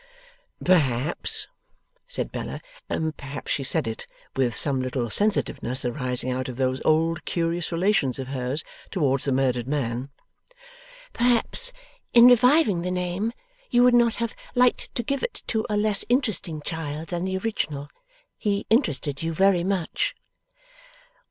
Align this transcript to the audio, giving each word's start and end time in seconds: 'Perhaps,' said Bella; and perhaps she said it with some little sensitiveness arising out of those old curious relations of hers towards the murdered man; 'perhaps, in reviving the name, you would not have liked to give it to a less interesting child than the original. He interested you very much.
'Perhaps,' 0.65 1.45
said 2.07 2.31
Bella; 2.31 2.59
and 2.89 3.15
perhaps 3.15 3.51
she 3.51 3.63
said 3.63 3.87
it 3.87 4.07
with 4.35 4.55
some 4.55 4.81
little 4.81 5.11
sensitiveness 5.11 5.85
arising 5.85 6.31
out 6.31 6.49
of 6.49 6.57
those 6.57 6.81
old 6.83 7.23
curious 7.23 7.71
relations 7.71 8.17
of 8.17 8.29
hers 8.29 8.63
towards 8.89 9.25
the 9.25 9.31
murdered 9.31 9.67
man; 9.67 10.09
'perhaps, 11.13 11.71
in 12.15 12.25
reviving 12.25 12.81
the 12.81 12.89
name, 12.89 13.31
you 13.69 13.83
would 13.83 13.93
not 13.93 14.15
have 14.15 14.35
liked 14.55 14.89
to 14.95 15.03
give 15.03 15.21
it 15.21 15.43
to 15.45 15.67
a 15.69 15.77
less 15.77 16.03
interesting 16.09 16.63
child 16.63 17.09
than 17.09 17.23
the 17.23 17.37
original. 17.37 17.87
He 18.39 18.65
interested 18.71 19.21
you 19.21 19.35
very 19.35 19.63
much. 19.63 20.15